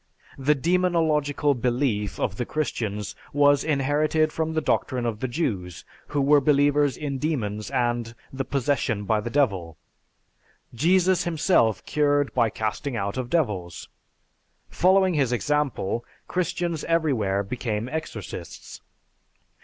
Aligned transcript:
The 0.39 0.55
demonological 0.55 1.53
belief 1.61 2.19
of 2.19 2.37
the 2.37 2.45
Christians 2.47 3.13
was 3.33 3.63
inherited 3.63 4.33
from 4.33 4.53
the 4.53 4.59
doctrine 4.59 5.05
of 5.05 5.19
the 5.19 5.27
Jews, 5.27 5.85
who 6.07 6.21
were 6.21 6.41
believers 6.41 6.97
in 6.97 7.19
demons 7.19 7.69
and 7.69 8.15
the 8.33 8.43
'possession 8.43 9.03
by 9.03 9.21
the 9.21 9.29
devil.' 9.29 9.77
Jesus 10.73 11.25
himself 11.25 11.85
cured 11.85 12.33
by 12.33 12.49
casting 12.49 12.95
out 12.97 13.15
of 13.15 13.29
devils. 13.29 13.89
Following 14.71 15.13
his 15.13 15.31
example, 15.31 16.03
Christians 16.27 16.83
everywhere 16.85 17.43
became 17.43 17.87
exorcists. 17.87 18.81